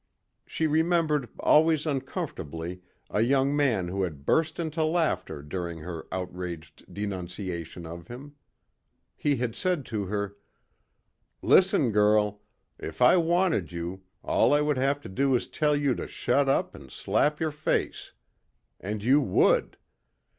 She 0.47 0.65
remembered 0.65 1.29
always 1.39 1.85
uncomfortably 1.85 2.81
a 3.11 3.21
young 3.21 3.55
man 3.55 3.87
who 3.87 4.01
had 4.01 4.25
burst 4.25 4.59
into 4.59 4.83
laughter 4.83 5.43
during 5.43 5.77
her 5.77 6.07
outraged 6.11 6.91
denunciation 6.91 7.85
of 7.85 8.07
him. 8.07 8.33
He 9.15 9.35
had 9.35 9.55
said 9.55 9.85
to 9.85 10.05
her. 10.05 10.35
"Listen, 11.43 11.91
girl. 11.91 12.41
If 12.79 12.99
I 12.99 13.17
wanted 13.17 13.71
you, 13.71 14.01
all 14.23 14.55
I 14.55 14.61
would 14.61 14.77
have 14.79 14.99
to 15.01 15.07
do 15.09 15.35
is 15.35 15.47
tell 15.47 15.75
you 15.75 15.93
to 15.93 16.07
shut 16.07 16.49
up 16.49 16.73
and 16.73 16.91
slap 16.91 17.39
your 17.39 17.51
face. 17.51 18.11
And 18.79 19.03
you 19.03 19.21
would. 19.21 19.77